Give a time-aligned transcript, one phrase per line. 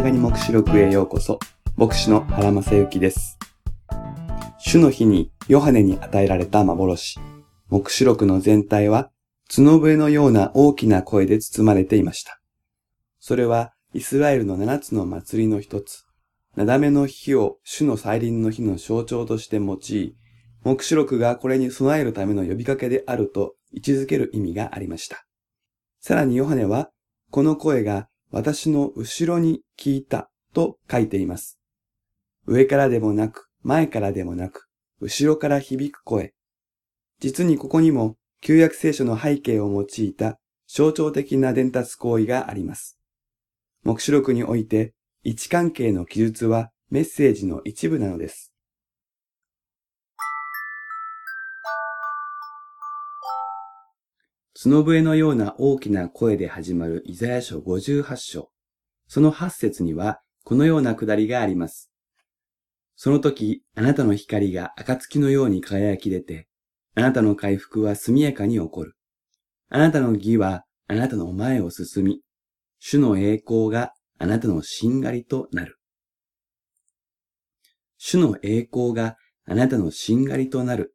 [0.00, 1.38] 長に目視録へようこそ。
[1.76, 3.38] 牧師の原正幸です。
[4.58, 7.20] 主の日にヨハネに与えられた幻。
[7.68, 9.10] 目視録の全体は
[9.54, 12.40] 角笛のような大きな声で包まれていました。
[13.18, 16.06] それはイスラエルの七つの祭りの一つ、
[16.56, 20.16] なだめの日を主の再臨の日の象徴として用い、
[20.64, 25.26] 目視録がこれに備えるための呼びかけであると位置づける意味がありました。
[26.00, 26.88] さらにヨハネは、
[27.30, 31.58] この声が私の後ろに聞いたと書いています。
[32.46, 34.68] 上からでもなく、前からでもなく、
[35.00, 36.34] 後ろから響く声。
[37.20, 42.98] 実にここにも旧約聖書の背景を用いた象徴的な伝達行為があります。
[43.82, 48.49] 目視録において位置関係の記述はメッセージの一部なのです。
[54.62, 58.50] 角笛のような大きな声で始まるイザヤ書58章。
[59.08, 61.90] その8節には、このようなくだりがあります。
[62.94, 66.46] その時、あなたの光が暁のように輝き出て、
[66.94, 68.96] あなたの回復は速やかに起こる。
[69.70, 72.20] あなたの義はあなたの前を進み、
[72.78, 75.78] 主の栄光があなたのしんがりとなる。
[77.96, 80.94] 主の栄光があなたのしんがりとなる。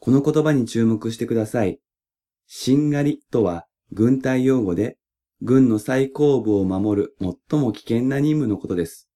[0.00, 1.80] この言葉に注目してください。
[2.52, 4.98] しんがりとは軍隊用語で、
[5.40, 9.08] 軍の最高部を守る最も危険な任務のことです。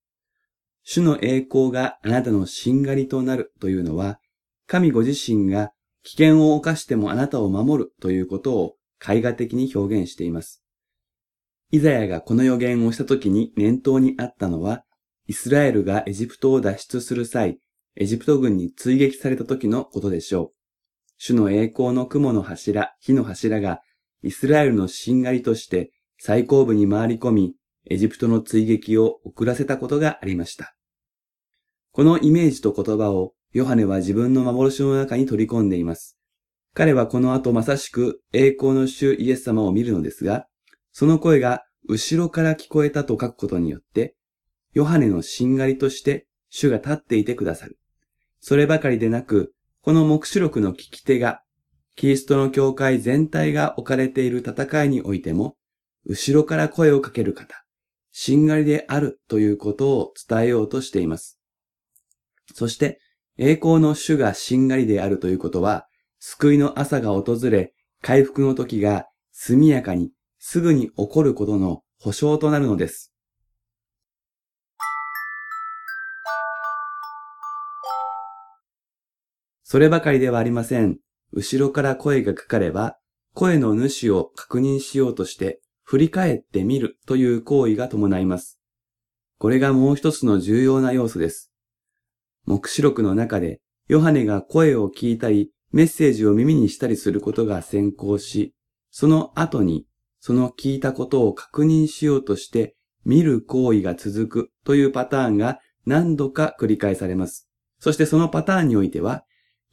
[0.85, 4.21] 主の栄光があなたのしんがりとなるというのは、
[4.69, 5.73] 神ご自身が
[6.05, 10.63] 危険を冒してもあなたを守るということを絵画的に表現しています。
[11.73, 14.85] イザヤがこの予言をした時に念頭にあったのは、
[15.27, 17.59] イスラエルがエジプトを脱出する際、
[17.97, 20.54] エジプト軍に追撃された時のことでしょう。
[21.27, 23.81] 主の栄光の雲の柱、火の柱が、
[24.23, 27.55] イスラエルのしんがりとして最後部に回り込み、
[27.89, 30.77] エジプトの追撃を遅らせたことがありました。
[31.93, 36.19] このイメージと言葉をヨハネは自分の幻の中に取り込んでいます。
[36.75, 40.47] 彼はこの後まさしく栄光の主イエス様を見るのですが、
[40.93, 44.15] その声が後ろから聞こえたと書くことによって、
[44.75, 47.79] ヨハネのしんがりとして主が立っていてくださる。
[48.41, 49.54] そればかりでなく、
[49.85, 51.43] この目視録の聞き手が、
[51.95, 55.59] キリストの教会全体が置かれている戦いにおいても、
[56.07, 57.67] 後ろから声をかける方、
[58.11, 61.39] しんがりであるということを伝えようとしています。
[62.55, 62.99] そして、
[63.37, 65.87] 栄光の主がしんがりであるということは、
[66.19, 73.14] 救いの朝が訪れ、回復の時が速やかに、すぐに起こることの保証となるのです。
[79.75, 80.99] そればかりではありません。
[81.33, 82.97] 後ろから声がかかれば、
[83.35, 88.61] 声の主を確認しようとして振り返ってみるという行為が伴います。
[89.41, 91.51] これがもう一つの重要な要素です。
[92.47, 98.55] 目視録の中で、ヨハネが声を聞いたり、メッセージを耳にしたりすることが先行し、
[98.93, 99.89] その後に、
[100.21, 107.49] その聞いたことを確認しようとして、見る行為が続くというパターンが何度か繰り返されます。
[107.81, 109.25] そしてそのパターンにおいては、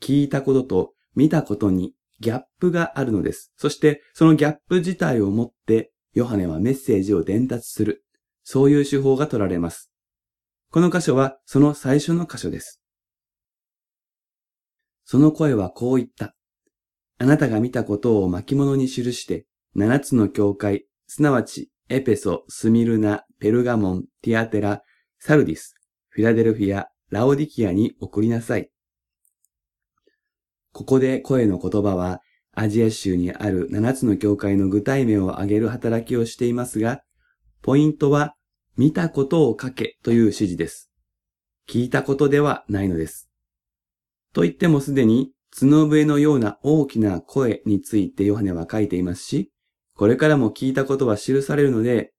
[0.01, 3.53] 聞いたことと見たことにギャップがあるのです。
[3.57, 8.03] そしてそのギャップ自体をもってヨハネはメッセージを伝達する。
[8.43, 9.91] そういう手法が取られます。
[10.71, 12.81] この箇所はその最初の箇所です。
[15.05, 16.35] その声はこう言った。
[17.17, 19.45] あなたが見たことを巻物に記して、
[19.75, 24.81] 七つの教会、すなわちエペソ、スミルナ、ペルガモン、ティアテラ、
[25.19, 25.75] サルディス、
[26.07, 28.70] フィラデルフィア、ラオディキアに送りなさい。
[30.73, 32.21] ここで声の言葉は、
[32.53, 37.01] アジア州にある7つの教会の具体名を挙げる働きをしていますが、
[37.61, 38.35] ポイントは、
[38.77, 40.89] 見たことを書けという指示です。
[41.67, 43.29] 聞いたことではないのです。
[44.33, 49.51] と言ってもすでに、角笛のような大きな声についてヨハネは書いていますし、
[49.95, 52.13] これからも聞いたことは記されるので、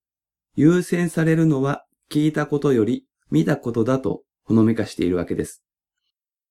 [0.55, 5.63] 優先されるのは聞いたことより見たことだとほのめかしているわけです。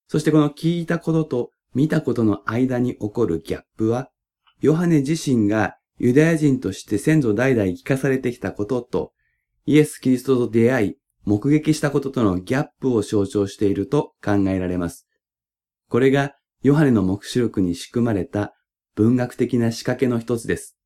[0.07, 4.09] そしてこの聞いたことと見たことの間に起こるギャップは、
[4.59, 9.13] ヨハネ自身がユダヤ人として先祖代々聞かされてきたことと、
[9.65, 15.07] イエス・キリストと出会い、目撃したこととのギャップを象徴していると考えられます。
[15.87, 18.55] これがヨハネの目視録に仕組まれた
[18.95, 20.77] 文学的な仕掛けの一つです。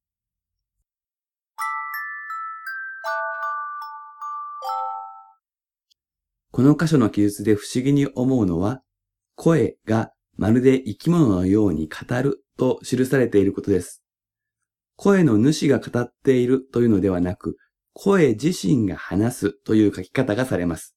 [6.51, 8.81] この箇所の記述で不思議に思うのは、
[9.35, 14.03] 声がまるで生き物のように語ると記されていることです。
[14.97, 17.57] 声の主が語っているというのではなく、
[17.93, 20.95] 声自身が話すという書き方がされます。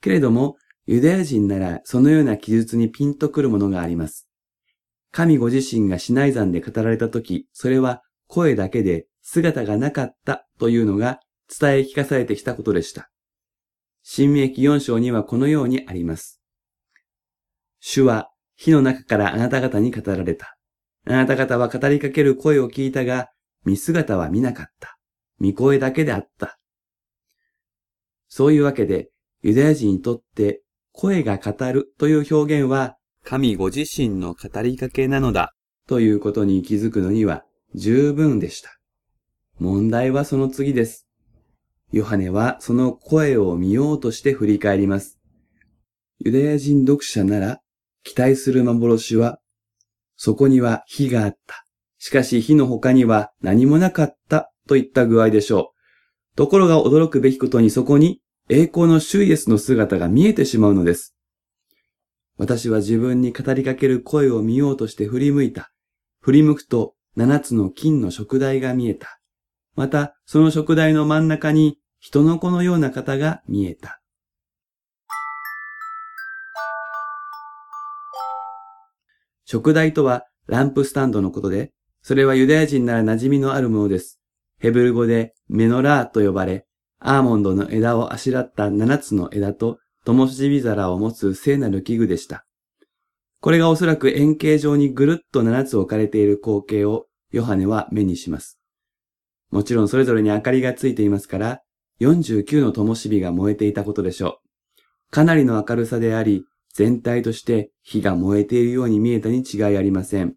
[0.00, 0.56] けれども、
[0.86, 4.28] ユダヤ人ならそのような記述にピンとくるものがあります。
[5.12, 13.10] 神ご自身がシナイ山で語られたとき、それは声だけで姿がなかったというのが伝え聞かされてきたことでした。
[14.02, 16.41] 新明記4章にはこのようにあります。
[17.84, 20.56] 主は火の中からあなた方に語られた。
[21.04, 23.28] あなた方は語りかける声を聞いたが、
[23.64, 24.96] 見姿は見なかった。
[25.40, 26.60] 見声だけであった。
[28.28, 29.10] そういうわけで、
[29.42, 30.62] ユダヤ人にとって
[30.92, 35.52] 声が語るという表現は、神ご自身の語りかけなのだ
[35.88, 37.44] ということに気づくのには
[37.74, 38.70] 十分でした。
[39.58, 41.08] 問題はその次です。
[41.90, 45.18] ヨハネはその声を見ようとして振り返ります。
[46.20, 47.61] ユダヤ人読者なら
[48.04, 49.38] 期待する幻は、
[50.16, 51.64] そこには火があった。
[51.98, 55.72] しかし火の他には何もなかったといった具合でしょ
[56.34, 56.36] う。
[56.36, 61.14] ところが驚くべきことにそこに栄光の主イエスの姿が見えてしまうのです。
[62.38, 65.70] 私は自分に語りかける声を見ようとして振り向いた。
[66.20, 69.20] 振り向くと七つの金の食台が見えた。
[69.76, 74.01] また、その食台の真ん中に人の子のような方が見えた。
[79.44, 81.72] 食台とはランプスタンドのことで、
[82.02, 84.20] それはユダヤ人なら馴染みのあるものです。
[84.58, 86.66] ヘブル語でメノラーと呼ばれ、
[86.98, 92.44] アーモンドの枝をあしらった七つの枝と灯火皿を持つ聖なる器具でした。
[93.40, 98.60] これがおそらく円形状にぐるっと七つ置かれている光景をヨハネは目にします。
[99.50, 101.60] もちろんそれぞれに明かりがついていますから、
[102.00, 104.40] 49の灯火が燃えていたことでしょ
[105.08, 105.10] う。
[105.10, 110.34] かなりの明るさであり、全体として火が燃えているように見えたに違いありません。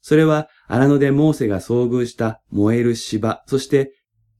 [0.00, 3.92] それは荒野でモーセが遭遇した燃える芝、そして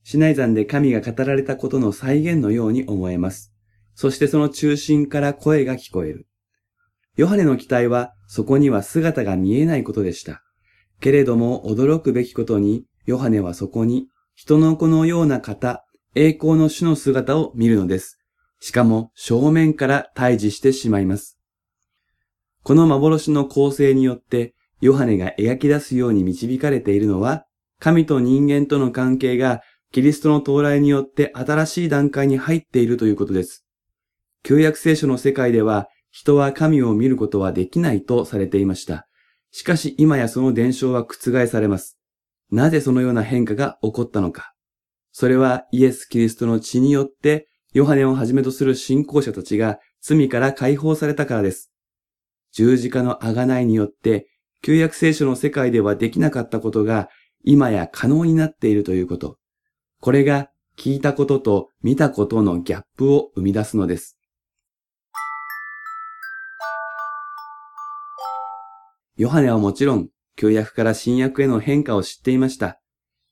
[0.03, 3.53] シナイ山で神が語られたことの再現のように思えます。
[3.95, 6.27] そしてその中心から声が聞こえる。
[7.17, 10.43] ヨハネの期待はそこには姿が見えないことでした。
[11.01, 15.85] けれども驚くべきことに、ヨハネはそこに人の子のような方、
[16.15, 18.20] 栄光の主の姿を見るのです。
[18.61, 21.39] しかも正面から対峙してしまいます。
[22.63, 27.47] この幻の構成によって、ヨハネが描き出すように導かれているのは、
[27.79, 29.63] 神と人間との関係が
[29.93, 33.65] キリストの到来によって新しい段階に入っているということです。
[34.43, 39.07] 旧約聖書の世界では、人は神を見ることはできないとされていました。
[39.53, 41.99] しかし今やその伝承は覆されます。
[42.51, 44.55] なぜそのような変化が起こったのか。
[45.13, 51.71] それはイエス・キリストの血によってヨハネをはじめとする信仰者たちが罪から解放されたからです。
[52.53, 54.29] 十字架の贖いによって、
[54.63, 57.09] 旧約聖書の世界ではできなかったことが、
[57.45, 59.39] 今や可能になっているということ。
[60.01, 64.19] これが聞いたことと見たことのギャップを生み出すのです。
[69.17, 72.81] ヨハネはもちろん、旧約から新約への変化を知っていました。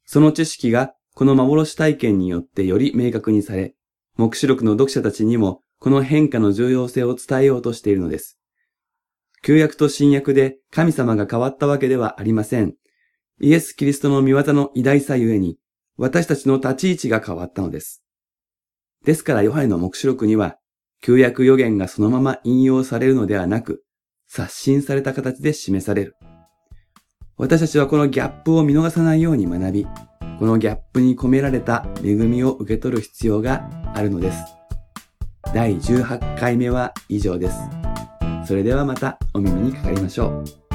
[0.05, 3.75] その知識がこの幻体験によってより明確にされ、
[4.19, 8.39] 目視録の読者たちにもこの変化の重要性を伝えようとしているのです。
[9.43, 12.75] 旧約と新約で神様が変わったわけではありません。
[13.41, 15.57] イエス・キリストの見業の偉大さゆえに、
[15.97, 18.03] 私たちの立ち位置が変わったのです。
[19.05, 20.59] ですからヨハネの目視録には、
[21.01, 23.85] 旧約予言がそのまま引用されるのではなく、
[24.27, 26.17] 刷新された形で示される。
[27.37, 29.87] 私たちはこのギャップを見逃さないように学び、
[30.39, 34.39] このギャップに込められた恵みを受け取る必要があるのです。
[35.53, 37.59] 第18回目は以上です。
[38.47, 40.68] それではまたお耳にかかりましょう。